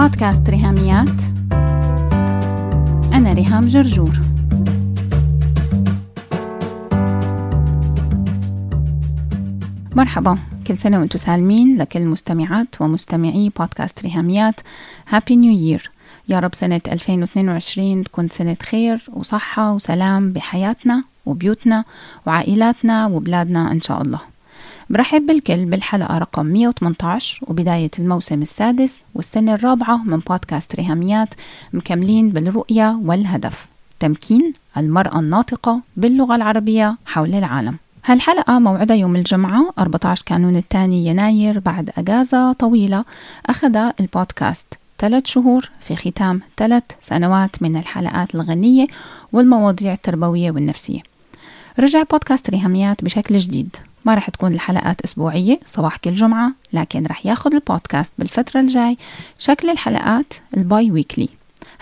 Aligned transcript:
بودكاست 0.00 0.50
ريهاميات. 0.50 1.20
أنا 3.12 3.32
ريهام 3.32 3.66
جرجور. 3.66 4.20
مرحبا. 9.96 10.38
كل 10.66 10.78
سنة 10.78 10.98
وأنتم 10.98 11.18
سالمين 11.18 11.78
لكل 11.78 12.06
مستمعات 12.06 12.80
ومستمعي 12.80 13.52
بودكاست 13.58 14.02
ريهاميات. 14.02 14.60
هابي 15.08 15.36
نيو 15.36 15.52
يير 15.52 15.90
يا 16.28 16.40
رب 16.40 16.54
سنة 16.54 16.80
2022 16.88 18.04
تكون 18.04 18.28
سنة 18.28 18.56
خير 18.62 19.06
وصحة 19.12 19.72
وسلام 19.72 20.32
بحياتنا 20.32 21.04
وبيوتنا 21.26 21.84
وعائلاتنا 22.26 23.06
وبلادنا 23.06 23.72
إن 23.72 23.80
شاء 23.80 24.02
الله. 24.02 24.29
برحب 24.90 25.26
بالكل 25.26 25.64
بالحلقة 25.64 26.18
رقم 26.18 26.46
118 26.46 27.44
وبداية 27.48 27.90
الموسم 27.98 28.42
السادس 28.42 29.02
والسنة 29.14 29.54
الرابعة 29.54 29.96
من 30.04 30.18
بودكاست 30.18 30.74
ريهاميات 30.74 31.28
مكملين 31.72 32.30
بالرؤية 32.30 33.00
والهدف 33.04 33.66
تمكين 34.00 34.52
المرأة 34.76 35.18
الناطقة 35.18 35.80
باللغة 35.96 36.36
العربية 36.36 36.96
حول 37.06 37.34
العالم. 37.34 37.76
هالحلقة 38.04 38.58
موعدها 38.58 38.96
يوم 38.96 39.16
الجمعة 39.16 39.72
14 39.78 40.22
كانون 40.26 40.56
الثاني 40.56 41.06
يناير 41.06 41.58
بعد 41.58 41.90
أجازة 41.98 42.52
طويلة 42.52 43.04
أخذ 43.46 43.76
البودكاست 44.00 44.66
ثلاث 44.98 45.26
شهور 45.26 45.70
في 45.80 45.96
ختام 45.96 46.40
ثلاث 46.56 46.84
سنوات 47.02 47.62
من 47.62 47.76
الحلقات 47.76 48.34
الغنية 48.34 48.86
والمواضيع 49.32 49.92
التربوية 49.92 50.50
والنفسية. 50.50 51.00
رجع 51.78 52.02
بودكاست 52.02 52.50
ريهاميات 52.50 53.04
بشكل 53.04 53.38
جديد. 53.38 53.76
ما 54.04 54.14
رح 54.14 54.30
تكون 54.30 54.52
الحلقات 54.52 55.00
أسبوعية 55.00 55.60
صباح 55.66 55.96
كل 55.96 56.14
جمعة 56.14 56.52
لكن 56.72 57.06
رح 57.06 57.26
ياخد 57.26 57.54
البودكاست 57.54 58.12
بالفترة 58.18 58.60
الجاي. 58.60 58.98
شكل 59.38 59.70
الحلقات 59.70 60.34
ال 60.56 60.90
bi-weekly 60.90 61.28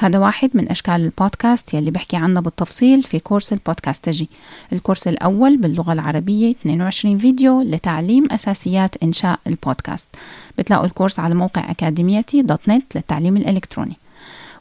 هذا 0.00 0.19
واحد 0.19 0.50
من 0.55 0.70
أشكال 0.70 0.94
البودكاست 0.94 1.75
يلي 1.75 1.91
بحكي 1.91 2.16
عنه 2.16 2.41
بالتفصيل 2.41 3.02
في 3.02 3.19
كورس 3.19 3.52
البودكاستجي 3.52 4.28
الكورس 4.72 5.08
الأول 5.08 5.56
باللغة 5.56 5.92
العربية 5.92 6.50
22 6.50 7.19
فيديو 7.19 7.62
لتعليم 7.62 8.28
أساسيات 8.32 9.03
إنشاء 9.03 9.38
البودكاست. 9.47 10.08
بتلاقوا 10.58 10.86
الكورس 10.86 11.19
على 11.19 11.34
موقع 11.34 11.70
أكاديميتي 11.70 12.42
dot 12.42 12.69
net 12.69 12.97
للتعليم 12.97 13.36
الإلكتروني. 13.36 13.97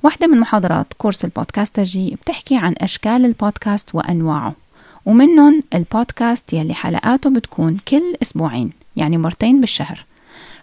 واحدة 0.04 0.28
من 0.28 0.40
محاضرات 0.40 0.88
كورس 0.98 1.26
البودكاستجي 1.26 2.18
بتحكي 2.22 2.58
عن 2.58 2.76
أشكال 2.78 3.26
البودكاست 3.26 3.96
وأنواعه. 3.96 4.54
ومنهم 5.08 5.64
البودكاست 5.76 6.54
يلي 6.54 6.74
حلقاته 6.74 7.30
بتكون 7.30 7.78
كل 7.88 8.16
أسبوعين 8.22 8.72
يعني 8.96 9.18
مرتين 9.18 9.62
بالشهر. 9.62 10.06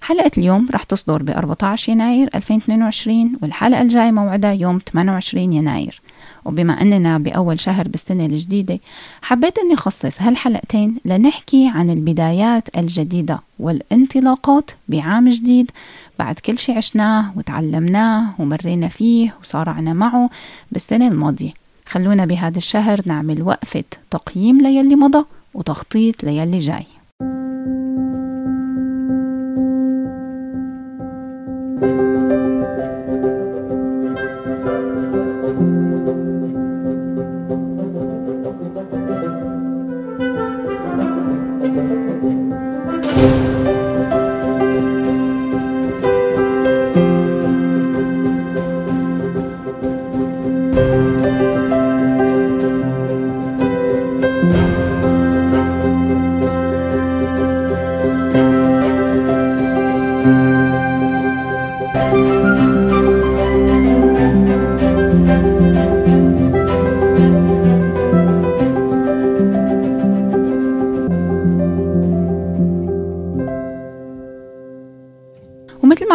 حلقة 0.03 0.31
اليوم 0.39 0.69
رح 0.71 0.83
تصدر 0.83 1.23
ب 1.23 1.31
14 1.31 1.93
يناير 1.93 2.31
2022 2.35 3.33
والحلقة 3.43 3.83
الجاي 3.83 4.13
موعدها 4.13 4.53
يوم 4.53 4.79
28 4.93 5.53
يناير. 5.53 6.01
وبما 6.45 6.83
أننا 6.83 7.19
بأول 7.19 7.61
شهر 7.61 7.89
بالسنة 7.89 8.27
الجديدة 8.27 8.81
حبيت 9.23 9.59
أني 9.59 9.75
أخصص 9.75 10.23
هالحلقتين 10.23 10.97
لنحكي 11.05 11.71
عن 11.75 11.91
البدايات 11.91 12.77
الجديدة 12.79 13.41
والانطلاقات 13.59 14.71
بعام 14.89 15.31
جديد 15.31 15.71
بعد 16.19 16.39
كل 16.39 16.59
شي 16.59 16.73
عشناه 16.73 17.33
وتعلمناه 17.37 18.35
ومرينا 18.39 18.89
فيه 18.89 19.35
وصارعنا 19.43 19.93
معه 19.93 20.31
بالسنة 20.73 21.09
الماضية. 21.09 21.64
خلونا 21.87 22.25
بهذا 22.25 22.59
الشهر 22.59 23.01
نعمل 23.07 23.43
وقفة 23.43 23.85
تقييم 24.11 24.61
ليلي 24.61 24.97
مضى 24.97 25.25
وتخطيط 25.55 26.25
ليلي 26.25 26.59
جاي. 26.59 26.87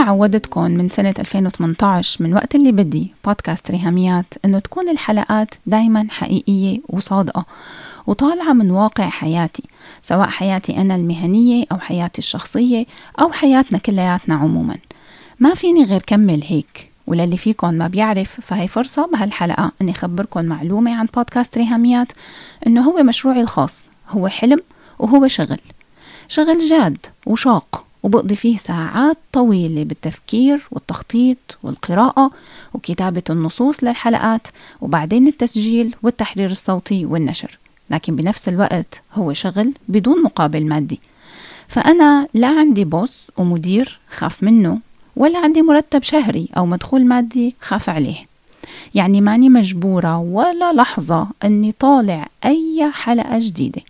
عودتكم 0.10 0.72
من 0.72 0.90
سنة 0.90 1.14
2018 1.20 2.24
من 2.24 2.34
وقت 2.34 2.56
اللي 2.56 2.72
بدي 2.72 3.14
بودكاست 3.26 3.72
ريهاميات 3.72 4.34
إنه 4.46 4.60
تكون 4.60 4.90
الحلقات 4.90 5.54
دايما 5.66 6.08
حقيقية 6.10 6.82
وصادقة 6.90 7.46
وطالعة 8.08 8.54
من 8.54 8.72
واقع 8.72 9.10
حياتي 9.10 9.64
سواء 10.02 10.28
حياتي 10.28 10.78
أنا 10.78 10.96
المهنية 10.96 11.66
أو 11.72 11.78
حياتي 11.78 12.20
الشخصية 12.20 12.86
أو 13.22 13.32
حياتنا 13.32 13.78
كلياتنا 13.78 14.36
عموما. 14.36 14.78
ما 15.40 15.54
فيني 15.54 15.84
غير 15.84 16.02
كمل 16.08 16.44
هيك 16.44 16.90
وللي 17.08 17.38
فيكم 17.38 17.74
ما 17.74 17.88
بيعرف 17.88 18.42
فهي 18.42 18.68
فرصة 18.68 19.08
بهالحلقة 19.08 19.72
إني 19.82 19.92
أخبركم 19.92 20.46
معلومة 20.46 20.96
عن 20.96 21.08
بودكاست 21.16 21.58
ريهاميات 21.58 22.12
إنه 22.68 22.82
هو 22.82 23.04
مشروعي 23.04 23.42
الخاص 23.42 23.86
هو 24.10 24.28
حلم 24.28 24.60
وهو 25.00 25.28
شغل. 25.28 25.60
شغل 26.28 26.60
جاد 26.60 26.98
وشاق. 27.26 27.89
وبقضي 28.04 28.36
فيه 28.36 28.58
ساعات 28.58 29.18
طويلة 29.34 29.84
بالتفكير 29.84 30.68
والتخطيط 30.72 31.38
والقراءة 31.64 32.32
وكتابة 32.74 33.24
النصوص 33.30 33.84
للحلقات 33.84 34.48
وبعدين 34.82 35.28
التسجيل 35.28 35.96
والتحرير 36.04 36.52
الصوتي 36.52 37.06
والنشر. 37.06 37.58
لكن 37.90 38.16
بنفس 38.16 38.50
الوقت 38.50 39.02
هو 39.14 39.34
شغل 39.34 39.74
بدون 39.88 40.24
مقابل 40.24 40.66
مادي. 40.66 41.00
فأنا 41.68 42.28
لا 42.34 42.48
عندي 42.48 42.86
بوس 42.86 43.28
ومدير 43.38 44.00
خاف 44.10 44.44
منه 44.44 44.80
ولا 45.16 45.40
عندي 45.40 45.62
مرتب 45.62 46.04
شهري 46.04 46.50
أو 46.58 46.66
مدخول 46.66 47.06
مادي 47.06 47.56
خاف 47.62 47.90
عليه. 47.90 48.18
يعني 48.96 49.22
ماني 49.22 49.50
مجبورة 49.50 50.18
ولا 50.18 50.74
لحظة 50.74 51.28
أني 51.44 51.72
طالع 51.72 52.28
أي 52.46 52.92
حلقة 52.94 53.40
جديدة. 53.40 53.82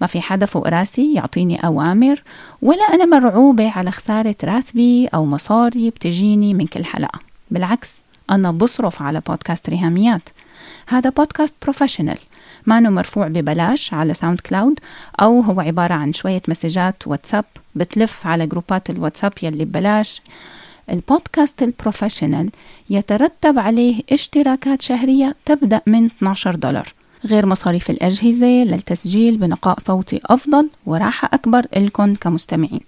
ما 0.00 0.06
في 0.06 0.20
حدا 0.20 0.46
فوق 0.46 0.68
راسي 0.68 1.14
يعطيني 1.14 1.66
أوامر 1.66 2.22
ولا 2.62 2.82
أنا 2.82 3.04
مرعوبة 3.04 3.70
على 3.70 3.90
خسارة 3.90 4.36
راتبي 4.44 5.06
أو 5.06 5.26
مصاري 5.26 5.90
بتجيني 5.90 6.54
من 6.54 6.66
كل 6.66 6.84
حلقة. 6.84 7.20
بالعكس 7.50 8.00
أنا 8.30 8.50
بصرف 8.50 9.02
على 9.02 9.20
بودكاست 9.20 9.70
ريهاميات. 9.70 10.28
هذا 10.88 11.10
بودكاست 11.10 11.56
professional 11.62 12.18
ما 12.66 12.78
انه 12.78 12.90
مرفوع 12.90 13.28
ببلاش 13.28 13.94
على 13.94 14.14
ساوند 14.14 14.40
كلاود 14.40 14.80
أو 15.20 15.40
هو 15.40 15.60
عبارة 15.60 15.94
عن 15.94 16.12
شوية 16.12 16.42
مسجات 16.48 17.06
واتساب 17.06 17.44
بتلف 17.74 18.26
على 18.26 18.46
جروبات 18.46 18.90
الواتساب 18.90 19.32
يلي 19.42 19.64
ببلاش. 19.64 20.22
البودكاست 20.90 21.62
ال 21.62 21.69
professional 21.69 22.50
يترتب 22.90 23.58
عليه 23.58 24.02
اشتراكات 24.12 24.82
شهرية 24.82 25.34
تبدأ 25.44 25.80
من 25.86 26.06
12 26.06 26.54
دولار. 26.54 26.92
غير 27.26 27.46
مصاريف 27.46 27.90
الأجهزة 27.90 28.46
للتسجيل 28.46 29.36
بنقاء 29.36 29.78
صوتي 29.80 30.20
أفضل 30.26 30.68
وراحة 30.86 31.28
أكبر 31.32 31.66
إلكم 31.76 32.14
كمستمعين. 32.14 32.80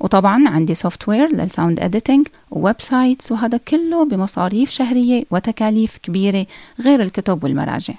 وطبعا 0.00 0.48
عندي 0.48 0.74
software 0.74 1.08
لل 1.08 1.32
sound 1.32 1.80
editing 1.80 2.26
و 2.50 2.80
websites 2.80 3.32
وهذا 3.32 3.58
كله 3.68 4.04
بمصاريف 4.04 4.70
شهرية 4.70 5.24
وتكاليف 5.30 5.98
كبيرة 6.02 6.46
غير 6.80 7.02
الكتب 7.02 7.44
والمراجع. 7.44 7.94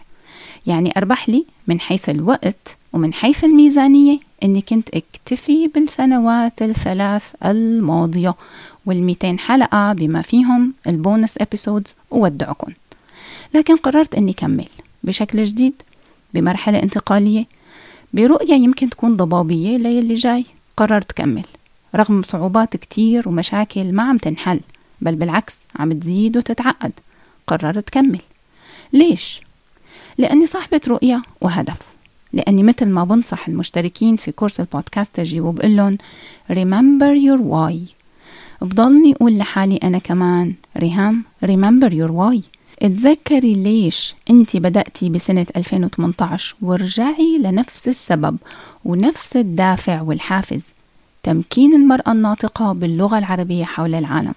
يعني 0.66 0.94
أربح 0.98 1.30
لي 1.30 1.46
من 1.68 1.80
حيث 1.80 2.10
الوقت 2.10 2.78
ومن 2.94 3.14
حيث 3.14 3.44
الميزانية 3.44 4.20
إني 4.44 4.62
كنت 4.62 4.90
أكتفي 4.90 5.68
بالسنوات 5.68 6.62
الثلاث 6.62 7.24
الماضية 7.46 8.36
وال200 8.90 9.26
حلقة 9.38 9.94
بما 9.94 10.22
فيهم 10.22 10.74
ال 10.88 10.96
bonus 10.96 11.38
episodes 11.38 11.94
وودعكم 12.12 12.72
لكن 13.54 13.76
قررت 13.76 14.16
إني 14.16 14.34
كمل. 14.34 14.70
بشكل 15.04 15.44
جديد 15.44 15.74
بمرحلة 16.34 16.84
انتقالية. 16.84 17.46
برؤية 18.14 18.54
يمكن 18.54 18.90
تكون 18.90 19.18
ضبابية 19.18 19.78
ليلي 19.78 20.16
جاي. 20.16 20.46
قررت 20.78 21.12
كمل 21.12 21.46
رغم 21.96 22.24
صعوبات 22.24 22.78
كتير 22.78 23.30
ومشاكل 23.30 23.94
ما 23.94 24.04
عم 24.04 24.18
تنحل 24.18 24.60
بل 25.02 25.16
بالعكس 25.16 25.62
عم 25.76 26.00
تزيد 26.00 26.38
وتتعقد. 26.38 26.92
قررت 27.48 27.90
كمل 27.90 28.22
ليش؟ 28.94 29.42
لأني 30.18 30.46
صاحبة 30.46 30.82
رؤية 30.88 31.22
وهدف. 31.42 31.78
لأني 32.34 32.64
مثل 32.64 32.90
ما 32.90 33.04
بنصح 33.04 33.48
المشتركين 33.48 34.16
في 34.16 34.32
كورس 34.32 34.60
البودكاست 34.60 35.16
تجي 35.16 35.42
وبقول 35.42 35.76
لهم 35.76 35.98
remember 36.52 37.16
your 37.16 37.42
why. 37.42 37.94
بضلني 38.62 39.14
أقول 39.14 39.38
لحالي 39.38 39.78
أنا 39.78 39.98
كمان 39.98 40.54
ريهام 40.78 41.24
remember 41.46 41.90
your 41.90 42.12
why. 42.12 42.59
اتذكري 42.82 43.54
ليش 43.54 44.16
انت 44.30 44.58
بدأتي 44.58 45.10
بسنة 45.10 45.46
2018 45.56 46.56
وارجعي 46.62 47.38
لنفس 47.38 47.88
السبب 47.88 48.38
ونفس 48.86 49.38
الدافع 49.38 50.02
والحافز. 50.02 50.64
تمكين 51.24 51.74
المرأة 51.74 52.12
الناطقة 52.12 52.74
باللغة 52.74 53.18
العربية 53.18 53.66
حول 53.66 53.96
العالم. 53.96 54.34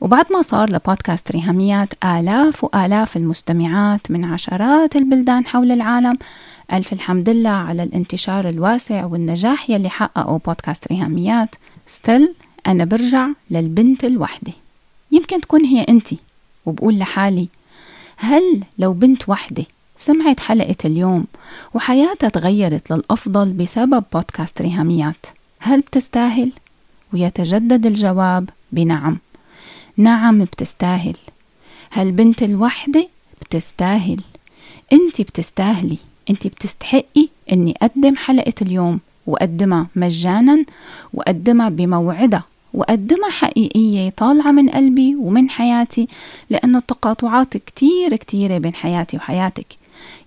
وبعد 0.00 0.26
ما 0.32 0.42
صار 0.42 0.70
لبودكاست 0.70 1.32
ريهاميات 1.32 2.04
آلاف 2.04 2.64
وآلاف 2.64 3.16
المستمعات 3.16 4.10
من 4.10 4.24
عشرات 4.24 4.96
البلدان 4.96 5.46
حول 5.46 5.70
العالم. 5.70 6.18
ألف 6.72 6.92
الحمد 6.92 7.28
لله 7.28 7.50
على 7.50 7.82
الانتشار 7.82 8.48
الواسع 8.48 9.04
والنجاح 9.04 9.70
يلي 9.70 9.88
حققه 9.88 10.40
بودكاست 10.46 10.88
ريهاميات. 10.88 11.54
ستيل 11.86 12.34
أنا 12.66 12.84
برجع 12.84 13.28
للبنت 13.50 14.04
الوحدة. 14.04 14.52
يمكن 15.12 15.40
تكون 15.40 15.64
هي 15.64 15.82
أنت 15.82 16.08
وبقول 16.66 16.98
لحالي 16.98 17.48
هل 18.20 18.60
لو 18.78 18.92
بنت 18.92 19.28
وحدة 19.28 19.64
سمعت 19.96 20.40
حلقة 20.40 20.76
اليوم 20.84 21.24
وحياتها 21.74 22.28
تغيرت 22.28 22.92
للأفضل 22.92 23.52
بسبب 23.52 24.04
بودكاست 24.12 24.62
ريهاميات 24.62 25.26
هل 25.60 25.80
بتستاهل؟ 25.80 26.52
ويتجدد 27.12 27.86
الجواب 27.86 28.50
بنعم. 28.72 29.18
نعم 29.96 30.44
بتستاهل. 30.44 31.16
هالبنت 31.92 32.42
الوحدة 32.42 33.08
بتستاهل؟ 33.42 34.20
انت 34.92 35.20
بتستاهلي. 35.20 35.98
انت 36.30 36.46
بتستحقي 36.46 37.28
اني 37.52 37.74
اقدم 37.82 38.16
حلقة 38.16 38.52
اليوم 38.62 39.00
وأقدمها 39.26 39.86
مجانا 39.96 40.64
وأقدمها 41.14 41.68
بموعدها. 41.68 42.44
وأقدمها 42.74 43.30
حقيقية 43.30 44.10
طالعة 44.10 44.52
من 44.52 44.68
قلبي 44.68 45.16
ومن 45.16 45.50
حياتي 45.50 46.08
لأنه 46.50 46.78
التقاطعات 46.78 47.56
كتير 47.56 48.16
كتيرة 48.16 48.58
بين 48.58 48.74
حياتي 48.74 49.16
وحياتك. 49.16 49.66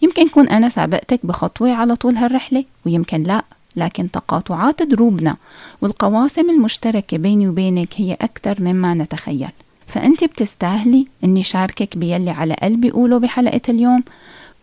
يمكن 0.01 0.27
كون 0.27 0.49
أنا 0.49 0.69
سابقتك 0.69 1.19
بخطوة 1.23 1.71
على 1.71 1.95
طول 1.95 2.15
هالرحلة 2.15 2.65
ويمكن 2.85 3.23
لا 3.23 3.43
لكن 3.75 4.11
تقاطعات 4.11 4.83
دروبنا 4.83 5.37
والقواسم 5.81 6.49
المشتركة 6.49 7.17
بيني 7.17 7.47
وبينك 7.47 7.93
هي 7.95 8.13
أكثر 8.21 8.61
مما 8.61 8.93
نتخيل. 8.93 9.49
فأنت 9.87 10.23
بتستاهلي 10.23 11.07
أني 11.23 11.43
شاركك 11.43 11.97
بيلي 11.97 12.31
على 12.31 12.53
قلبي 12.53 12.89
أقوله 12.91 13.17
بحلقة 13.17 13.61
اليوم 13.69 14.03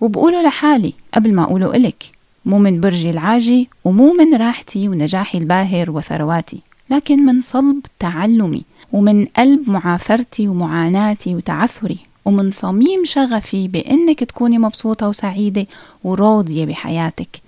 وبقوله 0.00 0.42
لحالي 0.42 0.92
قبل 1.14 1.34
ما 1.34 1.42
أقوله 1.42 1.76
إلك 1.76 2.04
مو 2.44 2.58
من 2.58 2.80
برجي 2.80 3.10
العاجي 3.10 3.68
ومو 3.84 4.12
من 4.12 4.34
راحتي 4.34 4.88
ونجاحي 4.88 5.38
الباهر 5.38 5.90
وثرواتي. 5.90 6.60
لكن 6.90 7.26
من 7.26 7.40
صلب 7.40 7.80
تعلمي 7.98 8.62
ومن 8.92 9.26
قلب 9.26 9.70
معافرتي 9.70 10.48
ومعاناتي 10.48 11.34
وتعثري 11.34 11.98
ومن 12.24 12.50
صميم 12.50 13.04
شغفي 13.04 13.68
بإنك 13.68 14.24
تكوني 14.24 14.58
مبسوطة 14.58 15.08
وسعيدة 15.08 15.66
وراضية 16.04 16.64
بحياتك. 16.64 17.40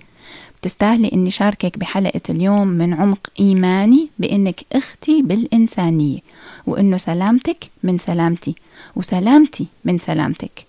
بتستاهلي 0.61 1.11
إني 1.13 1.31
شاركك 1.31 1.77
بحلقة 1.77 2.21
اليوم 2.29 2.67
من 2.67 2.93
عمق 2.93 3.27
إيماني 3.39 4.09
بإنك 4.19 4.61
أختي 4.73 5.21
بالإنسانية 5.21 6.19
وإنه 6.67 6.97
سلامتك 6.97 7.69
من 7.83 7.97
سلامتي 7.97 8.55
وسلامتي 8.95 9.67
من 9.85 9.99
سلامتك. 9.99 10.65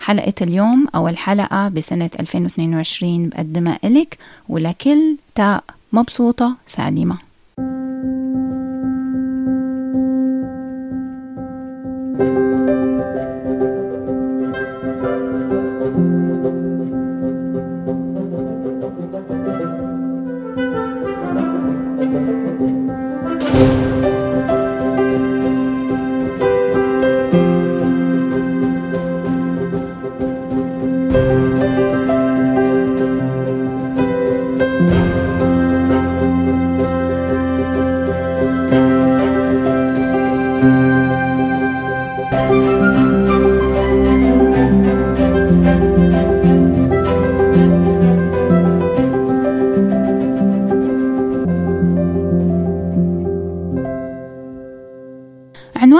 حلقة 0.00 0.34
اليوم 0.42 0.86
أول 0.94 1.16
حلقة 1.16 1.68
بسنة 1.68 2.10
2022 2.20 3.28
بقدمها 3.28 3.78
إلك 3.84 4.18
ولكل 4.48 5.16
تاء 5.34 5.64
مبسوطة 5.92 6.56
سالمة. 6.66 7.25
Thank 12.18 13.62
you. 13.62 13.75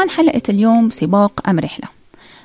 عنوان 0.07 0.17
حلقة 0.17 0.43
اليوم 0.49 0.91
سباق 0.91 1.49
أم 1.49 1.59
رحلة. 1.59 1.89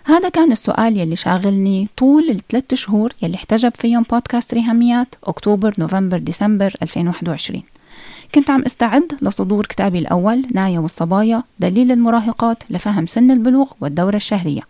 هذا 0.05 0.29
كان 0.29 0.51
السؤال 0.51 0.97
يلي 0.97 1.15
شاغلني 1.15 1.87
طول 1.97 2.29
الثلاث 2.29 2.73
شهور 2.73 3.13
يلي 3.21 3.35
احتجب 3.35 3.71
فيهم 3.75 4.05
بودكاست 4.11 4.53
ريهاميات 4.53 5.07
أكتوبر 5.23 5.73
نوفمبر 5.77 6.17
ديسمبر 6.17 6.73
2021 6.81 7.63
كنت 8.35 8.49
عم 8.49 8.61
استعد 8.61 9.17
لصدور 9.21 9.65
كتابي 9.65 9.99
الأول 9.99 10.45
نايا 10.53 10.79
والصبايا 10.79 11.43
دليل 11.59 11.91
المراهقات 11.91 12.63
لفهم 12.69 13.07
سن 13.07 13.31
البلوغ 13.31 13.71
والدورة 13.81 14.15
الشهرية. 14.15 14.61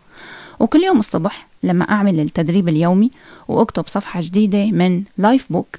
وكل 0.60 0.82
يوم 0.82 0.98
الصبح 0.98 1.46
لما 1.62 1.84
أعمل 1.90 2.20
التدريب 2.20 2.68
اليومي 2.68 3.10
وأكتب 3.48 3.84
صفحة 3.88 4.20
جديدة 4.20 4.64
من 4.64 5.02
lifebook 5.18 5.78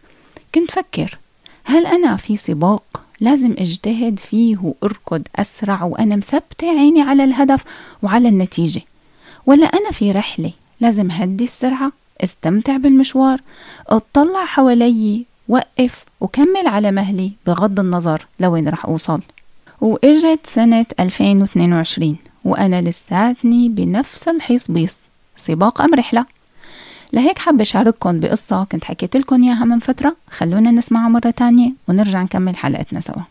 كنت 0.55 0.71
فكر 0.71 1.17
هل 1.63 1.85
أنا 1.85 2.15
في 2.15 2.37
سباق؟ 2.37 3.02
لازم 3.19 3.55
اجتهد 3.57 4.19
فيه 4.19 4.57
واركض 4.63 5.21
أسرع 5.35 5.83
وأنا 5.83 6.15
مثبتة 6.15 6.67
عيني 6.67 7.01
على 7.01 7.23
الهدف 7.23 7.63
وعلى 8.03 8.29
النتيجة. 8.29 8.81
ولا 9.45 9.65
أنا 9.65 9.91
في 9.91 10.11
رحلة 10.11 10.51
لازم 10.79 11.11
هدي 11.11 11.43
السرعة 11.43 11.91
استمتع 12.23 12.77
بالمشوار 12.77 13.41
اطلع 13.87 14.45
حوالي 14.45 15.25
وقف 15.47 16.05
وكمل 16.21 16.67
على 16.67 16.91
مهلي 16.91 17.31
بغض 17.47 17.79
النظر 17.79 18.27
لوين 18.39 18.69
رح 18.69 18.85
أوصل. 18.85 19.21
وإجت 19.81 20.39
سنة 20.43 20.85
2022 20.99 22.17
وأنا 22.45 22.81
لساتني 22.81 23.69
بنفس 23.69 24.27
الحيص 24.27 24.67
سباق 25.35 25.81
أم 25.81 25.93
رحلة. 25.93 26.25
لهيك 27.13 27.39
حابة 27.39 27.61
أشارككم 27.61 28.19
بقصة 28.19 28.63
كنت 28.63 28.83
حكيت 28.83 29.17
لكم 29.17 29.43
إياها 29.43 29.65
من 29.65 29.79
فترة. 29.79 30.15
خلونا 30.29 30.71
نسمعها 30.71 31.09
مرة 31.09 31.29
تانية 31.29 31.71
ونرجع 31.87 32.23
نكمل 32.23 32.55
حلقتنا 32.55 32.99
سوا. 32.99 33.21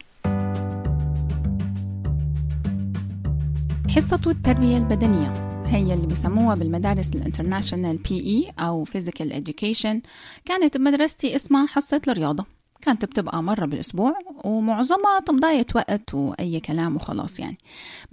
حصة 3.91 4.21
التربية 4.27 4.77
البدنية 4.77 5.33
هي 5.67 5.95
اللي 5.95 6.07
بيسموها 6.07 6.55
بالمدارس 6.55 7.09
ال 7.09 7.97
international 7.97 8.21
PE 8.21 8.53
أو 8.59 8.85
physical 8.85 9.45
education. 9.45 9.97
كانت 10.45 10.77
بمدرستي 10.77 11.37
اسمها 11.37 11.67
حصة 11.67 12.01
الرياضة. 12.09 12.45
كانت 12.81 13.05
بتبقى 13.05 13.43
مرة 13.43 13.67
بالأسبوع 13.67 14.19
ومعظمها 14.45 15.21
تمضاية 15.27 15.67
وقت 15.75 16.15
وأي 16.15 16.61
كلام 16.61 16.97
وخلاص 16.97 17.41
يعني. 17.41 17.59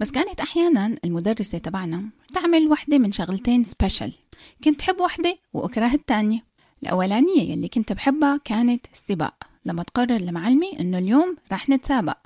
بس 0.00 0.10
كانت 0.10 0.40
أحيانا 0.40 0.94
المدرسة 1.04 1.58
تبعنا 1.58 2.02
تعمل 2.34 2.68
وحدة 2.68 2.98
من 2.98 3.12
شغلتين 3.12 3.64
special 3.64 4.12
كنت 4.64 4.82
حب 4.82 5.00
وحدة 5.00 5.38
وأكره 5.52 5.94
التانية. 5.94 6.44
الأولانية 6.82 7.52
يلي 7.52 7.68
كنت 7.68 7.92
بحبها 7.92 8.40
كانت 8.44 8.86
السباق. 8.92 9.34
لما 9.64 9.82
تقرر 9.82 10.16
المعلمة 10.16 10.66
إنه 10.80 10.98
اليوم 10.98 11.36
رح 11.52 11.68
نتسابق. 11.68 12.16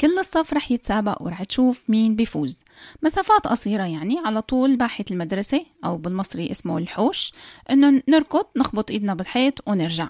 كل 0.00 0.18
الصف 0.18 0.54
رح 0.54 0.70
يتسابق 0.70 1.22
ورح 1.22 1.42
تشوف 1.44 1.84
مين 1.88 2.16
بيفوز. 2.16 2.62
مسافات 3.02 3.46
قصيرة 3.46 3.84
يعني 3.84 4.18
على 4.18 4.42
طول 4.42 4.76
باحة 4.76 5.04
المدرسة 5.10 5.66
أو 5.84 5.96
بالمصري 5.96 6.50
اسمه 6.50 6.78
الحوش. 6.78 7.32
إنه 7.70 8.02
نركض 8.08 8.44
نخبط 8.56 8.90
إيدنا 8.90 9.14
بالحيط 9.14 9.68
ونرجع. 9.68 10.08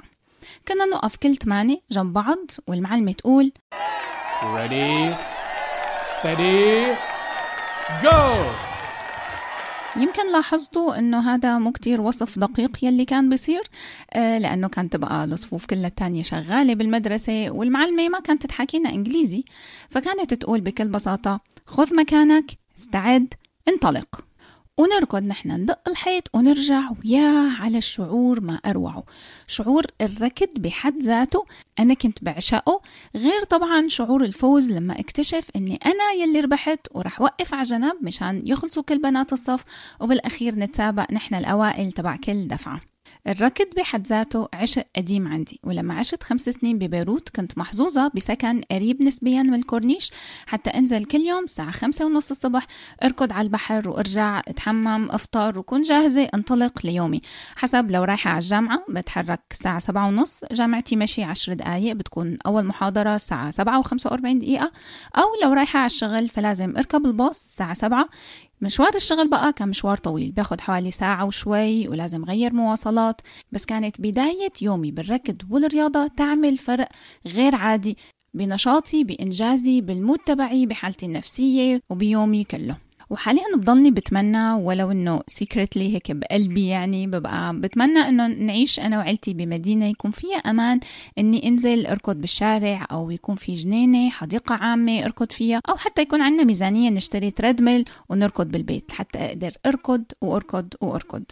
كنا 0.68 0.84
نقف 0.84 1.16
كل 1.16 1.36
ثمانية 1.36 1.80
جنب 1.90 2.12
بعض 2.12 2.50
والمعلمة 2.66 3.12
تقول 3.12 3.52
Ready, 4.40 5.14
steady, 6.12 6.96
go! 8.02 8.69
يمكن 9.96 10.32
لاحظتوا 10.32 10.98
إنه 10.98 11.34
هذا 11.34 11.58
مو 11.58 11.72
كتير 11.72 12.00
وصف 12.00 12.38
دقيق 12.38 12.84
يلي 12.84 13.04
كان 13.04 13.28
بيصير 13.28 13.60
آه 14.12 14.38
لأنه 14.38 14.68
كانت 14.68 14.92
تبقى 14.92 15.24
الصفوف 15.24 15.66
كلها 15.66 15.86
التانية 15.86 16.22
شغالة 16.22 16.74
بالمدرسة 16.74 17.50
والمعلمة 17.50 18.08
ما 18.08 18.20
كانت 18.20 18.46
تحكينا 18.46 18.90
إنجليزي 18.90 19.44
فكانت 19.90 20.34
تقول 20.34 20.60
بكل 20.60 20.88
بساطة 20.88 21.40
خذ 21.66 21.96
مكانك 21.96 22.50
استعد 22.78 23.34
انطلق. 23.68 24.29
ونركض 24.80 25.24
نحن 25.24 25.50
ندق 25.50 25.88
الحيط 25.88 26.30
ونرجع 26.34 26.90
ويا 26.90 27.52
على 27.60 27.78
الشعور 27.78 28.40
ما 28.40 28.54
أروعه. 28.66 29.04
شعور 29.46 29.86
الركض 30.00 30.48
بحد 30.58 31.02
ذاته 31.02 31.46
أنا 31.78 31.94
كنت 31.94 32.24
بعشقه 32.24 32.80
غير 33.16 33.42
طبعا 33.44 33.88
شعور 33.88 34.24
الفوز 34.24 34.70
لما 34.70 35.00
اكتشف 35.00 35.50
أني 35.56 35.78
أنا 35.86 36.12
يلي 36.22 36.40
ربحت 36.40 36.86
ورح 36.90 37.20
وقف 37.20 37.54
على 37.54 37.62
جنب 37.62 37.96
مشان 38.02 38.42
يخلصوا 38.46 38.82
كل 38.82 38.98
بنات 38.98 39.32
الصف 39.32 39.64
وبالأخير 40.00 40.54
نتسابق 40.54 41.12
نحن 41.12 41.34
الأوائل 41.34 41.92
تبع 41.92 42.16
كل 42.16 42.48
دفعة. 42.48 42.80
الركض 43.26 43.66
بحد 43.76 44.06
ذاته 44.06 44.48
عشق 44.52 44.84
قديم 44.96 45.28
عندي 45.28 45.60
ولما 45.64 45.94
عشت 45.94 46.22
خمس 46.22 46.40
سنين 46.48 46.78
ببيروت 46.78 47.28
كنت 47.28 47.58
محظوظة 47.58 48.10
بسكن 48.14 48.62
قريب 48.70 49.02
نسبيا 49.02 49.42
من 49.42 49.54
الكورنيش 49.54 50.10
حتى 50.46 50.70
انزل 50.70 51.04
كل 51.04 51.18
يوم 51.18 51.44
الساعة 51.44 51.70
خمسة 51.70 52.06
ونص 52.06 52.30
الصبح 52.30 52.66
اركض 53.04 53.32
على 53.32 53.42
البحر 53.46 53.88
وارجع 53.88 54.38
اتحمم 54.38 55.10
افطر 55.10 55.58
وكون 55.58 55.82
جاهزة 55.82 56.28
انطلق 56.34 56.86
ليومي. 56.86 57.20
حسب 57.56 57.90
لو 57.90 58.04
رايحة 58.04 58.30
على 58.30 58.38
الجامعة 58.38 58.84
بتحرك 58.88 59.40
الساعة 59.50 59.78
سبعة 59.78 60.08
ونص 60.08 60.44
جامعتي 60.52 60.96
مشي 60.96 61.22
عشر 61.24 61.52
دقايق 61.52 61.96
بتكون 61.96 62.36
أول 62.46 62.66
محاضرة 62.66 63.14
الساعة 63.14 63.50
سبعة 63.50 63.78
وخمسة 63.78 64.10
وأربعين 64.10 64.38
دقيقة 64.38 64.72
أو 65.16 65.24
لو 65.42 65.52
رايحة 65.52 65.78
على 65.78 65.86
الشغل 65.86 66.28
فلازم 66.28 66.76
أركب 66.76 67.06
الباص 67.06 67.46
الساعة 67.46 67.74
سبعة. 67.74 68.08
مشوار 68.62 68.94
الشغل 68.94 69.28
بقى 69.28 69.52
كان 69.52 69.68
مشوار 69.68 69.96
طويل 69.96 70.32
بياخد 70.32 70.60
حوالي 70.60 70.90
ساعة 70.90 71.24
وشوي 71.24 71.88
ولازم 71.88 72.24
غير 72.24 72.52
مواصلات. 72.52 73.20
بس 73.52 73.64
كانت 73.64 74.00
بداية 74.00 74.52
يومي 74.62 74.90
بالركض 74.90 75.42
والرياضة 75.50 76.06
تعمل 76.06 76.58
فرق 76.58 76.88
غير 77.26 77.54
عادي 77.54 77.96
بنشاطي 78.34 79.04
بإنجازي 79.04 79.80
بال 79.80 79.93
mood 79.93 80.18
تبعي 80.18 80.66
بحالتي 80.66 81.06
النفسية 81.06 81.80
وبيومي 81.90 82.44
كله. 82.44 82.89
وحاليا 83.10 83.42
بضلني 83.56 83.90
بتمنى 83.90 84.52
ولو 84.52 84.90
إنه 84.90 85.20
secretly 85.26 85.94
هيك 85.94 86.12
بقلبي 86.12 86.66
يعني 86.66 87.06
ببقى 87.06 87.56
بتمنى 87.60 87.98
إنه 87.98 88.26
نعيش 88.26 88.80
أنا 88.80 88.98
وعيلتي 88.98 89.34
بمدينة 89.34 89.86
يكون 89.86 90.10
فيها 90.10 90.36
أمان 90.36 90.80
إني 91.18 91.48
أنزل 91.48 91.86
أركض 91.86 92.16
بالشارع 92.20 92.86
أو 92.92 93.10
يكون 93.10 93.34
في 93.36 93.54
جنينة 93.54 94.10
حديقة 94.10 94.54
عامة 94.54 95.04
أركض 95.04 95.32
فيها 95.32 95.60
أو 95.68 95.76
حتى 95.76 96.02
يكون 96.02 96.20
عندنا 96.22 96.44
ميزانية 96.44 96.90
نشتري 96.90 97.30
treadmill 97.30 97.84
ونركض 98.08 98.46
بالبيت 98.50 98.92
حتى 98.92 99.18
أقدر 99.18 99.52
أركض 99.66 100.04
وأركض 100.20 100.68
وأركض. 100.80 101.22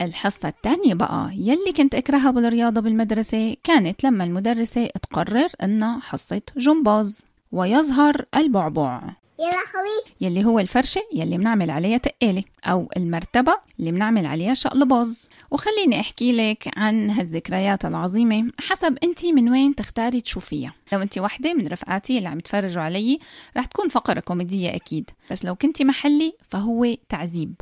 الحصة 0.00 0.48
الثانية 0.48 0.94
بقى 0.94 1.30
يلي 1.32 1.72
كنت 1.76 1.94
أكرهها 1.94 2.30
بالرياضة 2.30 2.80
بالمدرسة 2.80 3.56
كانت 3.64 4.04
لما 4.04 4.24
المدرسة 4.24 4.86
تقرر 4.86 5.48
إنها 5.62 6.00
حصة 6.00 6.42
جمباز 6.56 7.24
ويظهر 7.52 8.24
البعبع. 8.36 9.02
يا 9.40 9.44
لهوي. 9.44 10.02
يلي 10.20 10.44
هو 10.44 10.58
الفرشة 10.58 11.00
يلي 11.14 11.38
بنعمل 11.38 11.70
عليها 11.70 11.98
تقالة 11.98 12.44
أو 12.64 12.88
المرتبة 12.96 13.56
اللي 13.80 13.92
بنعمل 13.92 14.26
عليها 14.26 14.54
شقلباز 14.54 15.28
وخليني 15.50 16.00
أحكي 16.00 16.32
لك 16.32 16.68
عن 16.76 17.10
هالذكريات 17.10 17.84
العظيمة 17.84 18.50
حسب 18.60 18.98
أنت 19.04 19.26
من 19.26 19.50
وين 19.50 19.74
تختاري 19.74 20.20
تشوفيها. 20.20 20.74
لو 20.92 21.02
أنت 21.02 21.18
وحدة 21.18 21.54
من 21.54 21.66
رفقاتي 21.68 22.18
اللي 22.18 22.28
عم 22.28 22.38
يتفرجوا 22.38 22.82
علي 22.82 23.18
رح 23.56 23.64
تكون 23.64 23.88
فقرة 23.88 24.20
كوميدية 24.20 24.74
أكيد. 24.74 25.10
بس 25.30 25.44
لو 25.44 25.54
كنتي 25.54 25.84
محلي 25.84 26.32
فهو 26.48 26.94
تعذيب. 27.08 27.54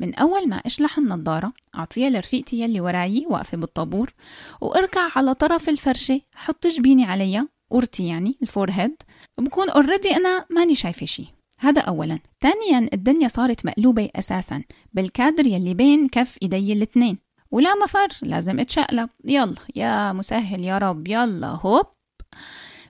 من 0.00 0.14
أول 0.14 0.48
ما 0.48 0.56
أشلح 0.56 0.98
النظارة 0.98 1.52
أعطيها 1.74 2.10
لرفيقتي 2.10 2.60
يلي 2.60 2.80
وراي 2.80 3.26
واقفة 3.30 3.56
بالطابور 3.56 4.12
وأركع 4.60 5.08
على 5.16 5.34
طرف 5.34 5.68
الفرشة 5.68 6.20
حط 6.34 6.66
جبيني 6.66 7.04
عليها 7.04 7.48
قورتي 7.70 8.06
يعني 8.06 8.38
ال 8.42 8.70
forehead 8.70 9.02
بكون 9.38 9.70
already 9.70 10.16
أنا 10.16 10.46
ماني 10.50 10.74
شايفة 10.74 11.06
شيء 11.06 11.26
هذا 11.60 11.80
اولا. 11.80 12.18
ثانيا 12.40 12.88
الدنيا 12.92 13.28
صارت 13.28 13.66
مقلوبة 13.66 14.10
أساسا. 14.16 14.62
بالكادر 14.92 15.46
يلي 15.46 15.74
بين 15.74 16.08
كف 16.08 16.38
إيدي 16.42 16.72
الاثنين 16.72 17.18
ولا 17.50 17.74
مفر 17.74 18.08
لازم 18.22 18.60
أتشقلب. 18.60 19.10
يلا 19.24 19.54
يا 19.76 20.12
مسهل 20.12 20.64
يا 20.64 20.78
رب. 20.78 21.08
يلا 21.08 21.46
هوب. 21.46 21.86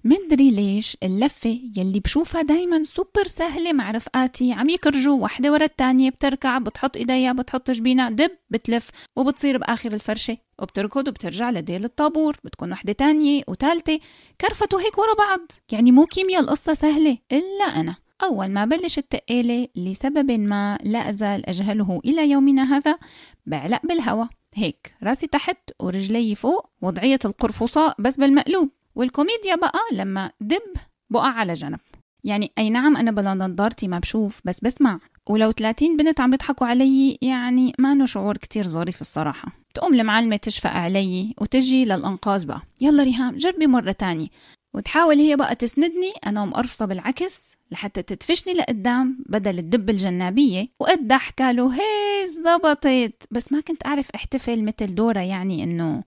مدري 0.05 0.50
ليش 0.50 0.97
اللفة 1.02 1.61
يلي 1.76 2.00
بشوفها 2.00 2.43
دايما 2.43 2.85
سوبر 2.85 3.26
سهلة 3.26 3.73
مع 3.73 3.90
رفقاتي 3.90 4.52
عم 4.52 4.69
يكرجوا 4.69 5.23
وحدة 5.23 5.52
ورا 5.52 5.64
التانية 5.64 6.11
بتركع 6.11 6.59
بتحط 6.59 6.97
إيديها 6.97 7.33
بتحط 7.33 7.71
جبينها 7.71 8.11
دب 8.11 8.31
بتلف 8.50 8.90
وبتصير 9.17 9.59
بآخر 9.59 9.93
الفرشة. 9.93 10.37
وبتركض 10.59 11.09
وبترجع 11.09 11.50
لديل 11.50 11.85
الطابور 11.85 12.37
بتكون 12.45 12.73
وحدة 12.73 12.93
تانية 12.93 13.43
وتالتة. 13.49 14.00
كرفتوا 14.40 14.81
هيك 14.81 14.99
ورا 14.99 15.14
بعض. 15.14 15.40
يعني 15.73 15.93
مو 15.93 16.07
كيمياء 16.07 16.43
القصة 16.43 16.75
سهلة 16.75 17.19
إلا 17.33 17.64
أنا. 17.64 17.97
أول 18.23 18.47
ما 18.47 18.64
بلش 18.64 18.99
التقالة 18.99 19.69
لسبب 19.76 20.31
ما 20.31 20.78
لا 20.83 21.11
أزال 21.11 21.47
أجهله 21.47 22.00
إلى 22.05 22.31
يومنا 22.31 22.76
هذا 22.76 22.99
بعلق 23.47 23.87
بالهوا. 23.87 24.25
هيك 24.55 24.95
راسي 25.02 25.26
تحت 25.26 25.71
ورجلي 25.81 26.35
فوق 26.35 26.71
وضعية 26.83 27.19
القرفصاء 27.25 27.95
بس 27.99 28.17
بالمقلوب. 28.17 28.77
والكوميديا 28.99 29.55
بقى 29.55 29.81
لما 29.93 30.31
دب 30.40 30.76
بقع 31.11 31.28
على 31.28 31.52
جنب. 31.52 31.78
يعني 32.25 32.52
أي 32.59 32.71
نعم 32.71 32.97
أنا 32.97 33.11
بلا 33.11 33.35
نظارتي 33.35 33.88
ما 33.88 33.99
بشوف 33.99 34.40
بس 34.45 34.61
بسمع. 34.61 34.99
ولو 35.28 35.52
30 35.52 35.97
بنت 35.97 36.21
عم 36.21 36.33
يضحكوا 36.35 36.67
علي 36.67 37.19
يعني 37.23 37.73
ما 37.78 38.07
شعور 38.07 38.37
كتير 38.37 38.67
ظريف 38.67 39.00
الصراحة. 39.00 39.49
تقوم 39.75 39.95
المعلمة 39.95 40.37
تشفق 40.37 40.71
علي 40.71 41.35
وتجي 41.40 41.85
للأنقاذ 41.85 42.47
بقى. 42.47 42.61
يلا 42.81 43.02
ريهام 43.02 43.37
جربي 43.37 43.67
مرة 43.67 43.93
تانية. 43.93 44.28
وتحاول 44.75 45.19
هي 45.19 45.37
بقى 45.37 45.55
تسندني 45.55 46.12
أنا 46.26 46.45
مقرفصة 46.45 46.87
بالعكس 46.87 47.52
لحتى 47.71 48.02
تدفشني 48.02 48.55
لقدام 48.55 49.25
بدل 49.28 49.59
الدب 49.59 49.90
الجنابية. 49.90 50.69
وقد 50.81 51.09
ضحكة 51.09 51.52
له 51.52 51.75
هي 51.75 52.26
زبطت 52.26 53.26
بس 53.31 53.52
ما 53.52 53.61
كنت 53.61 53.87
أعرف 53.87 54.11
أحتفل 54.14 54.64
مثل 54.64 54.95
دورة 54.95 55.21
يعني 55.21 55.64
إنه 55.64 56.02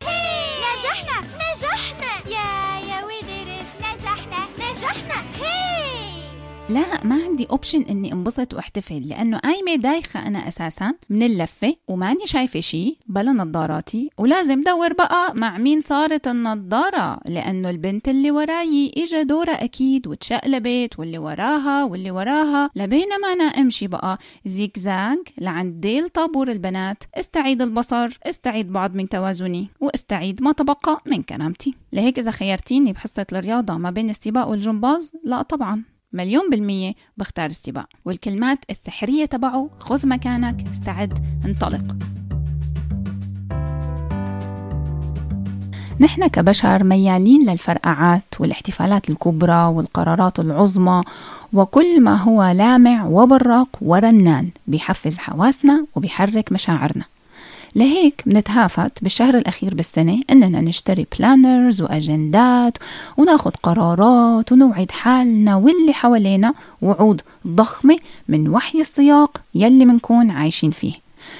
لا 6.72 7.04
ما 7.06 7.24
عندي 7.24 7.48
option 7.52 7.82
إني 7.82 8.14
انبسط 8.14 8.54
واحتفل 8.54 9.10
لأنه 9.10 9.38
قايمه 9.38 9.76
دايخة 9.76 10.28
أنا 10.28 10.48
أساسا 10.48 10.94
من 11.10 11.24
اللفة 11.24 11.76
وماني 11.88 12.26
شايفة 12.28 12.60
شيء 12.60 12.98
بلا 13.08 13.32
نظاراتي 13.32 14.10
ولازم 14.18 14.62
دور 14.62 14.94
بقى 14.94 15.36
مع 15.36 15.58
مين 15.58 15.82
صارت 15.82 16.28
النظارة 16.28 17.20
لأنه 17.26 17.70
البنت 17.70 18.10
اللي 18.10 18.32
وراي 18.32 18.92
اجى 18.98 19.24
دورها 19.24 19.64
أكيد 19.64 20.08
وتشقلبت 20.08 21.00
واللي 21.00 21.18
وراها 21.18 21.84
واللي 21.84 22.12
وراها. 22.12 22.70
لبينما 22.76 23.28
أنا 23.34 23.44
أمشي 23.44 23.88
بقى 23.88 24.18
زيكزاج 24.46 25.18
لعند 25.38 25.82
ديل 25.82 26.10
طابور 26.10 26.52
البنات 26.52 27.04
استعيد 27.16 27.62
البصر 27.62 28.20
استعيد 28.26 28.72
بعض 28.72 28.96
من 28.96 29.10
توازني 29.10 29.68
واستعيد 29.80 30.44
ما 30.44 30.52
تبقى 30.52 31.02
من 31.06 31.24
كرامتي 31.24 31.74
لهيك 31.94 32.20
إذا 32.20 32.32
خيرتيني 32.32 32.94
بحصة 32.94 33.26
الرياضة 33.34 33.78
ما 33.78 33.92
بين 33.92 34.10
السباق 34.10 34.48
والجمباز 34.48 35.12
لا 35.24 35.42
طبعا. 35.42 35.91
مليون 36.14 36.50
بالمية 36.50 36.94
بختار 37.18 37.46
السباق. 37.50 37.88
والكلمات 38.06 38.60
السحرية 38.70 39.26
تبعه 39.26 39.70
خذ 39.80 40.08
مكانك 40.08 40.68
استعد 40.72 41.14
انطلق. 41.46 41.96
نحن 46.00 46.28
كبشر 46.28 46.84
ميالين 46.84 47.50
للفرقعات 47.50 48.24
والاحتفالات 48.40 49.10
الكبرى 49.10 49.66
والقرارات 49.66 50.40
العظمى 50.40 51.04
وكل 51.54 52.02
ما 52.02 52.16
هو 52.16 52.44
لامع 52.44 53.06
وبراق 53.06 53.68
ورنان. 53.82 54.50
بيحفز 54.68 55.18
حواسنا 55.18 55.86
وبيحرك 55.96 56.52
مشاعرنا. 56.52 57.06
لهيك 57.76 58.24
بنتهافت 58.26 59.04
بالشهر 59.04 59.38
الأخير 59.38 59.76
بالسنة 59.76 60.22
إننا 60.32 60.62
نشتري 60.62 61.08
بلانرز 61.18 61.82
وأجندات 61.82 62.78
وناخد 63.18 63.56
قرارات 63.64 64.52
ونوعد 64.52 64.92
حالنا 64.92 65.56
واللي 65.56 65.94
حوالينا 65.94 66.54
وعود 66.82 67.22
ضخمة 67.48 67.98
من 68.28 68.50
وحي 68.50 68.82
السياق 68.82 69.42
يلي 69.56 69.86
منكون 69.86 70.32
عايشين 70.32 70.72
فيه. 70.72 70.94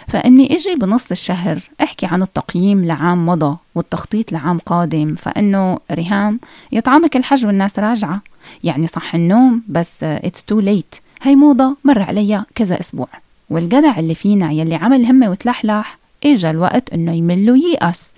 فإني 0.08 0.56
إجي 0.56 0.76
بنص 0.76 1.12
الشهر 1.12 1.62
أحكي 1.84 2.06
عن 2.06 2.22
التقييم 2.22 2.86
لعام 2.86 3.26
مضى 3.26 3.58
والتخطيط 3.76 4.32
لعام 4.32 4.60
قادم 4.60 5.16
فإنه 5.16 5.78
ريهام 5.92 6.40
يطعمك 6.72 7.16
الحج 7.18 7.46
والناس 7.46 7.80
راجعة. 7.80 8.22
يعني 8.64 8.88
صح 8.88 9.16
النوم 9.16 9.62
بس 9.68 10.04
it's 10.04 10.44
too 10.44 10.60
late 10.60 10.96
هي 11.22 11.36
موضة 11.36 11.78
مر 11.84 12.02
عليا 12.02 12.46
كذا 12.56 12.80
أسبوع. 12.80 13.08
والجدع 13.50 14.00
اللي 14.00 14.16
فينا 14.16 14.52
يلي 14.52 14.76
عمل 14.76 15.06
همة 15.06 15.30
وتلحلح 15.30 16.01
إجا 16.26 16.50
الوقت 16.52 16.94
إنه 16.94 17.14
يمل 17.14 17.52
ويأس 17.52 18.12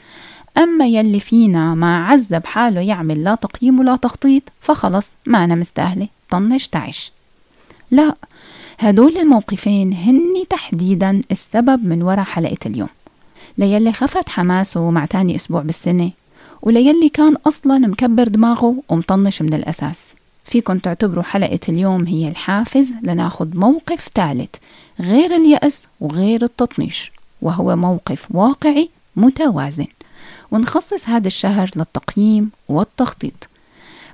أما 0.58 0.88
يلي 0.88 1.20
فينا 1.20 1.76
ما 1.76 2.06
عذب 2.06 2.46
حاله 2.46 2.82
يعمل 2.82 3.24
لا 3.24 3.36
تقييم 3.36 3.80
ولا 3.80 3.96
تخطيط 3.96 4.44
فخلص 4.62 5.12
ما 5.26 5.44
أنا 5.44 5.56
مستاهلة 5.56 6.08
طنش 6.30 6.68
تعش 6.68 7.12
لا 7.92 8.16
هدول 8.80 9.18
الموقفين 9.18 9.94
هني 9.94 10.46
تحديدا 10.50 11.22
السبب 11.32 11.86
من 11.86 12.04
وراء 12.04 12.26
حلقة 12.26 12.58
اليوم. 12.66 12.90
ليلي 13.58 13.94
خفت 13.94 14.30
حماسه 14.30 14.92
مع 14.92 15.06
تاني 15.06 15.36
أسبوع 15.36 15.62
بالسنة 15.62 16.12
وليلي 16.62 17.10
كان 17.10 17.36
أصلا 17.48 17.78
مكبر 17.78 18.28
دماغه 18.28 18.76
ومطنش 18.90 19.42
من 19.42 19.54
الأساس. 19.54 20.08
فيكن 20.46 20.82
تعتبروا 20.82 21.24
حلقة 21.24 21.60
اليوم 21.70 22.06
هي 22.06 22.28
الحافز 22.28 22.96
لناخد 23.04 23.56
موقف 23.56 24.10
ثالث 24.16 24.50
غير 25.00 25.36
اليأس 25.36 25.88
وغير 26.00 26.44
التطنيش. 26.44 27.12
وهو 27.44 27.76
موقف 27.76 28.28
واقعي 28.32 28.90
متوازن. 29.16 29.88
ونخصص 30.52 31.10
هذا 31.10 31.28
الشهر 31.28 31.72
للتقييم 31.76 32.52
والتخطيط. 32.70 33.50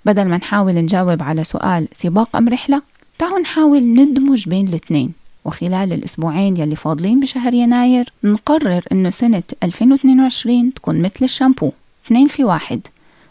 بدل 0.06 0.26
ما 0.26 0.38
نحاول 0.38 0.74
نجاوب 0.74 1.24
على 1.24 1.44
سؤال 1.44 1.88
سباق 1.94 2.36
أم 2.36 2.50
رحلة 2.50 2.82
تعالوا 3.18 3.40
نحاول 3.40 3.80
ندمج 3.80 4.50
بين 4.50 4.68
الاثنين. 4.68 5.14
وخلال 5.46 5.94
الأسبوعين 5.94 6.58
يلي 6.58 6.76
فاضلين 6.76 7.20
بشهر 7.20 7.54
يناير 7.54 8.14
نقرر 8.24 8.84
إنه 8.92 9.10
سنة 9.10 9.44
2022 9.64 10.74
تكون 10.74 11.02
مثل 11.02 11.26
الشامبو 11.26 11.72
اثنين 12.06 12.28
في 12.28 12.44
واحد. 12.44 12.82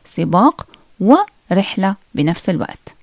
سباق 0.05 0.67
ورحلة 1.01 1.95
بنفس 2.15 2.51
الوقت. 2.51 2.95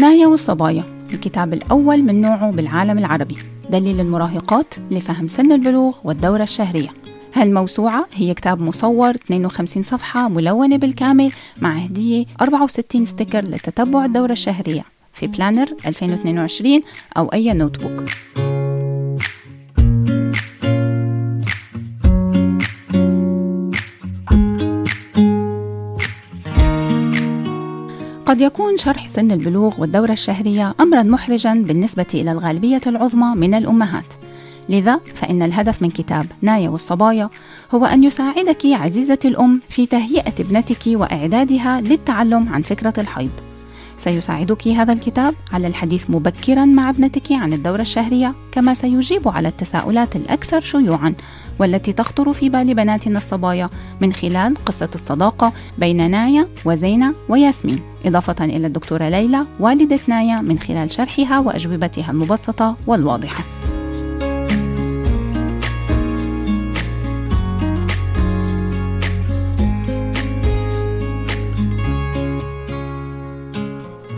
نايا 0.00 0.26
والصبايا 0.26 0.84
الكتاب 1.12 1.52
الأول 1.52 2.02
من 2.02 2.20
نوعه 2.20 2.50
بالعالم 2.50 2.98
العربي 2.98 3.36
دليل 3.70 4.00
المراهقات 4.00 4.74
لفهم 4.90 5.28
سن 5.28 5.52
البلوغ 5.52 5.96
والدورة 6.04 6.42
الشهرية. 6.42 6.88
هالموسوعة 7.34 8.06
هي 8.12 8.34
كتاب 8.34 8.60
مصور 8.60 9.10
52 9.10 9.82
صفحة 9.82 10.28
ملونة 10.28 10.76
بالكامل 10.76 11.32
مع 11.60 11.72
هدية 11.72 12.24
64 12.40 13.06
sticker 13.06 13.44
لتتبع 13.44 14.04
الدورة 14.04 14.32
الشهرية 14.32 14.84
في 15.12 15.26
planner 15.26 15.68
2022 15.86 16.82
أو 17.16 17.28
أي 17.28 17.52
notebook. 17.52 18.04
قد 28.30 28.40
يكون 28.40 28.76
شرح 28.76 29.08
سن 29.08 29.32
البلوغ 29.32 29.80
والدورة 29.80 30.12
الشهرية 30.12 30.74
أمرا 30.80 31.02
محرجا 31.02 31.54
بالنسبة 31.54 32.06
إلى 32.14 32.32
الغالبية 32.32 32.80
العظمى 32.86 33.34
من 33.36 33.54
الأمهات. 33.54 34.04
لذا 34.68 35.00
فإن 35.14 35.42
الهدف 35.42 35.82
من 35.82 35.90
كتاب 35.90 36.26
نايا 36.42 36.68
والصبايا 36.68 37.30
هو 37.74 37.84
أن 37.84 38.04
يساعدك 38.04 38.66
عزيزتي 38.66 39.28
الأم 39.28 39.60
في 39.68 39.86
تهيئة 39.86 40.32
ابنتك 40.40 40.82
وإعدادها 40.86 41.80
للتعلم 41.80 42.48
عن 42.48 42.62
فكرة 42.62 42.94
الحيض. 42.98 43.49
سيساعدك 44.00 44.68
هذا 44.68 44.92
الكتاب 44.92 45.34
على 45.52 45.66
الحديث 45.66 46.10
مبكرا 46.10 46.64
مع 46.64 46.90
ابنتك 46.90 47.32
عن 47.32 47.52
الدورة 47.52 47.80
الشهرية 47.80 48.34
كما 48.52 48.74
سيجيب 48.74 49.28
على 49.28 49.48
التساؤلات 49.48 50.16
الأكثر 50.16 50.60
شيوعا 50.60 51.14
والتي 51.58 51.92
تخطر 51.92 52.32
في 52.32 52.48
بال 52.48 52.74
بناتنا 52.74 53.18
الصبايا 53.18 53.68
من 54.00 54.12
خلال 54.12 54.54
قصة 54.66 54.88
الصداقة 54.94 55.52
بين 55.78 56.10
نايا 56.10 56.48
وزينة 56.64 57.14
وياسمين. 57.28 57.80
إضافة 58.04 58.44
إلى 58.44 58.66
الدكتورة 58.66 59.08
ليلى 59.08 59.46
والدة 59.60 60.00
نايا 60.06 60.40
من 60.40 60.58
خلال 60.58 60.90
شرحها 60.90 61.38
وأجوبتها 61.38 62.10
المبسطة 62.10 62.76
والواضحة. 62.86 63.59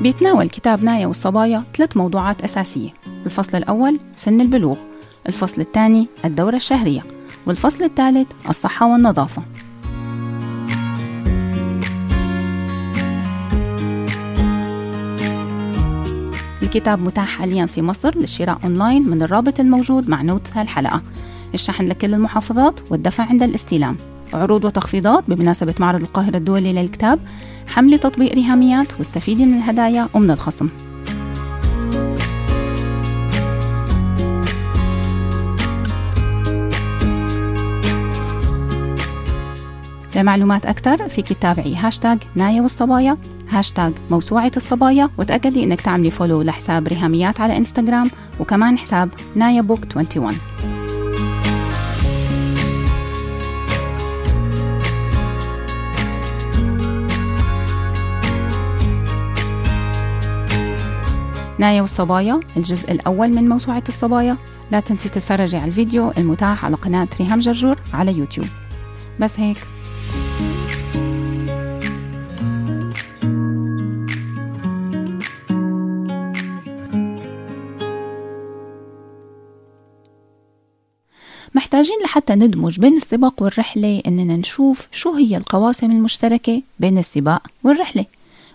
بيتناول 0.02 0.48
كتاب 0.48 0.84
نايا 0.84 1.06
والصبايا 1.06 1.64
ثلاث 1.76 1.96
موضوعات 1.96 2.42
أساسية. 2.42 2.90
الفصل 3.26 3.58
الأول 3.58 3.98
سن 4.14 4.40
البلوغ. 4.40 4.76
الفصل 5.28 5.60
الثاني 5.60 6.08
الدورة 6.24 6.56
الشهرية. 6.56 7.02
والفصل 7.46 7.84
الثالث 7.84 8.28
الصحة 8.48 8.92
والنظافة. 8.92 9.42
الكتاب 16.62 17.00
متاح 17.00 17.28
حاليا 17.28 17.66
في 17.66 17.82
مصر 17.82 18.18
للشراء 18.18 18.58
أونلاين 18.64 19.02
من 19.02 19.22
الرابط 19.22 19.60
الموجود 19.60 20.08
مع 20.08 20.22
notes 20.22 20.56
هالحلقة. 20.56 21.02
الشحن 21.54 21.84
لكل 21.84 22.14
المحافظات 22.14 22.92
والدفع 22.92 23.24
عند 23.24 23.42
الاستلام. 23.42 23.96
عروض 24.34 24.64
وتخفيضات 24.64 25.24
بمناسبة 25.28 25.74
معرض 25.78 26.00
القاهرة 26.00 26.36
الدولي 26.36 26.72
للكتاب 26.72 27.18
حملي 27.66 27.98
تطبيق 27.98 28.34
ريهاميات 28.34 28.98
واستفيدي 28.98 29.46
من 29.46 29.54
الهدايا 29.54 30.08
ومن 30.14 30.30
الخصم. 30.30 30.68
لمعلومات 40.16 40.66
أكثر 40.66 41.08
فيك 41.08 41.32
تتابعي 41.32 41.74
هاشتاج 41.74 42.18
نايا 42.34 42.62
والصبايا 42.62 43.16
هاشتاج 43.50 43.92
موسوعة 44.10 44.52
الصبايا 44.56 45.10
وتأكدي 45.18 45.64
إنك 45.64 45.80
تعملي 45.80 46.10
follow 46.10 46.42
لحساب 46.42 46.88
ريهاميات 46.88 47.40
على 47.40 47.56
إنستغرام 47.56 48.10
وكمان 48.40 48.78
حساب 48.78 49.08
نايا 49.34 49.60
بوك 49.62 49.80
21 49.96 50.71
نايا 61.62 61.82
والصبايا 61.82 62.40
الجزء 62.56 62.92
الأول 62.92 63.28
من 63.28 63.48
موسوعة 63.48 63.82
الصبايا. 63.88 64.36
لا 64.70 64.80
تنسي 64.80 65.08
تتفرجي 65.08 65.56
على 65.56 65.66
الفيديو 65.66 66.10
المتاح 66.18 66.64
على 66.64 66.76
قناة 66.76 67.08
ريهام 67.20 67.38
جرجور 67.38 67.78
على 67.92 68.12
يوتيوب. 68.18 68.46
بس 69.20 69.40
هيك. 69.40 69.56
محتاجين 81.54 81.96
لحتى 82.04 82.34
ندمج 82.34 82.80
بين 82.80 82.96
السباق 82.96 83.42
والرحلة 83.42 84.02
إننا 84.06 84.36
نشوف 84.36 84.88
شو 84.92 85.14
هي 85.14 85.36
القواسم 85.36 85.90
المشتركة 85.90 86.62
بين 86.80 86.98
السباق 86.98 87.46
والرحلة. 87.64 88.06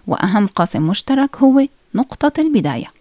وأهم 0.07 0.47
قاسم 0.47 0.81
مشترك 0.81 1.35
هو 1.37 1.67
نقطة 1.95 2.41
البداية. 2.41 2.96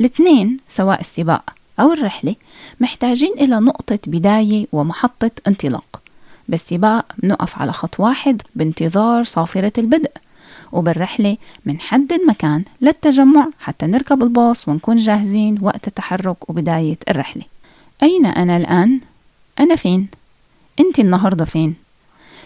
الاثنين 0.00 0.56
سواء 0.68 1.00
السباق 1.00 1.54
أو 1.80 1.92
الرحلة 1.92 2.34
محتاجين 2.80 3.32
إلى 3.38 3.60
نقطة 3.60 3.98
بداية 4.06 4.66
ومحطة 4.72 5.30
انطلاق 5.48 6.02
بالسباق 6.48 7.12
بنقف 7.18 7.58
على 7.58 7.72
خط 7.72 8.00
واحد 8.00 8.42
بانتظار 8.54 9.24
صافرة 9.24 9.72
البدء 9.78 10.12
وبالرحلة 10.72 11.36
منحدد 11.66 12.20
مكان 12.28 12.64
للتجمع 12.80 13.48
حتى 13.60 13.86
نركب 13.86 14.22
الباص 14.22 14.68
ونكون 14.68 14.96
جاهزين 14.96 15.58
وقت 15.62 15.88
التحرك 15.88 16.50
وبداية 16.50 16.98
الرحلة 17.08 17.42
أين 18.02 18.26
أنا 18.26 18.56
الآن؟ 18.56 19.00
أنا 19.60 19.76
فين؟ 19.76 20.06
أنت 20.80 20.98
النهاردة 20.98 21.44
فين؟ 21.44 21.74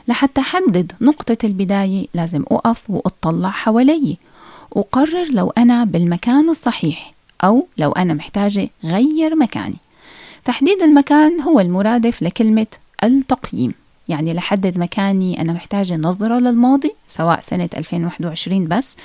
لحتى 0.08 0.40
أحدد 0.40 0.92
نقطة 1.00 1.38
البداية 1.44 2.06
لازم 2.14 2.44
أقف 2.50 2.90
وأطلع 2.90 3.50
حوالي 3.50 4.16
وقرر 4.70 5.26
لو 5.30 5.50
أنا 5.50 5.84
بالمكان 5.84 6.50
الصحيح 6.50 7.12
أو 7.44 7.66
لو 7.78 7.92
أنا 7.92 8.14
محتاجة 8.14 8.68
غير 8.84 9.36
مكاني. 9.36 9.78
تحديد 10.44 10.82
المكان 10.82 11.40
هو 11.40 11.60
المرادف 11.60 12.22
لكلمة 12.22 12.66
التقييم. 13.04 13.74
يعني 14.08 14.34
لحدد 14.34 14.78
مكاني 14.78 15.40
أنا 15.40 15.52
محتاجة 15.52 15.96
نظرة 15.96 16.38
للماضي 16.38 16.92
سواء 17.08 17.40
سنة 17.40 17.68
2021 17.76 18.68
بس 18.68 18.96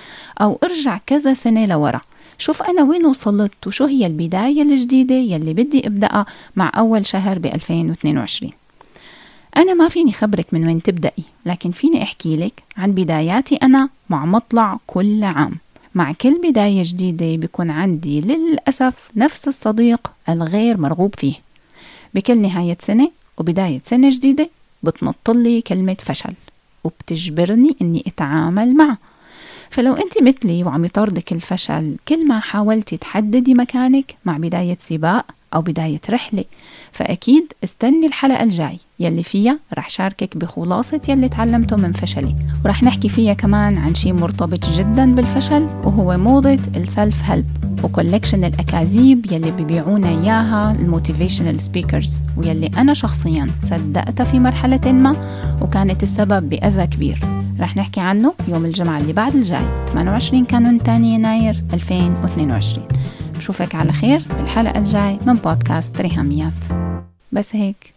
أو 0.41 0.59
أرجع 0.63 0.99
كذا 1.05 1.33
سنة 1.33 1.65
لورا. 1.65 2.01
شوف 2.37 2.61
أنا 2.61 2.83
وين 2.83 3.05
وصلت 3.05 3.67
وشو 3.67 3.85
هي 3.85 4.05
البداية 4.05 4.61
الجديدة 4.61 5.15
يلي 5.15 5.53
بدي 5.53 5.87
أبدأها 5.87 6.25
مع 6.55 6.71
أول 6.77 7.05
شهر 7.05 7.39
ب 7.39 7.45
2022 7.45 8.51
أنا 9.57 9.73
ما 9.73 9.89
فيني 9.89 10.11
خبرك 10.11 10.45
من 10.51 10.67
وين 10.67 10.81
تبدأي 10.81 11.23
لكن 11.45 11.71
فيني 11.71 12.03
أحكي 12.03 12.37
لك 12.37 12.63
عن 12.77 12.91
بداياتي 12.91 13.55
أنا 13.55 13.89
مع 14.09 14.25
مطلع 14.25 14.79
كل 14.87 15.23
عام. 15.23 15.57
مع 15.97 16.11
كل 16.11 16.41
بداية 16.43 16.81
جديدة 16.85 17.35
بيكون 17.35 17.71
عندي 17.71 18.21
للأسف 18.21 18.93
نفس 19.15 19.47
الصديق 19.47 20.11
الغير 20.29 20.77
مرغوب 20.77 21.15
فيه. 21.17 21.33
بكل 22.13 22.41
نهاية 22.41 22.77
سنة 22.81 23.11
وبداية 23.37 23.81
سنة 23.85 24.09
جديدة 24.09 24.49
بتنطلي 24.83 25.61
كلمة 25.61 25.97
فشل 25.99 26.33
وبتجبرني 26.83 27.75
إني 27.81 28.03
أتعامل 28.07 28.75
معه. 28.75 28.97
فلو 29.69 29.93
أنت 29.93 30.23
مثلي 30.23 30.63
وعم 30.63 30.85
يطاردك 30.85 31.31
الفشل 31.31 31.97
كل 32.07 32.27
ما 32.27 32.39
حاولتي 32.39 32.97
تحددي 32.97 33.53
مكانك 33.53 34.15
مع 34.25 34.37
بداية 34.37 34.77
سباق 34.81 35.25
أو 35.53 35.61
بداية 35.61 36.01
رحلة. 36.09 36.45
فأكيد 36.91 37.53
استني 37.63 38.05
الحلقة 38.05 38.43
الجاي. 38.43 38.79
يلي 38.99 39.23
فيها 39.23 39.59
رح 39.73 39.89
شاركك 39.89 40.37
بخلاصة 40.37 41.01
يلي 41.09 41.29
تعلمته 41.29 41.75
من 41.75 41.93
فشلي. 41.93 42.35
ورح 42.65 42.83
نحكي 42.83 43.09
فيها 43.09 43.33
كمان 43.33 43.77
عن 43.77 43.95
شيء 43.95 44.13
مرتبط 44.13 44.69
جدا 44.69 45.15
بالفشل 45.15 45.63
وهو 45.63 46.17
موضة 46.17 46.59
ال 46.75 46.85
self 46.85 47.23
help 47.23 47.57
و 47.83 47.89
collection 47.89 48.43
الأكاذيب 48.43 49.31
يلي 49.31 49.51
بيبيعونا 49.51 50.09
إياها 50.09 50.71
ال 50.71 50.78
motivational 50.78 51.61
speakers 51.61 52.11
ويلي 52.37 52.71
أنا 52.77 52.93
شخصيا 52.93 53.47
صدقتها 53.63 54.23
في 54.23 54.39
مرحلة 54.39 54.91
ما 54.91 55.15
وكانت 55.61 56.03
السبب 56.03 56.49
بأذى 56.49 56.87
كبير. 56.87 57.19
رح 57.59 57.77
نحكي 57.77 57.99
عنه 57.99 58.33
يوم 58.47 58.65
الجمعة 58.65 58.97
اللي 58.97 59.13
بعد 59.13 59.35
الجاي 59.35 59.85
28 59.93 60.45
كانون 60.45 60.75
2 60.75 61.05
يناير 61.05 61.63
2022 61.73 62.87
بشوفك 63.37 63.75
على 63.75 63.91
خير 63.91 64.21
بالحلقة 64.37 64.79
الجاي 64.79 65.19
من 65.25 65.33
بودكاست 65.33 66.01
ريهاميات. 66.01 66.53
بس 67.31 67.55
هيك. 67.55 67.96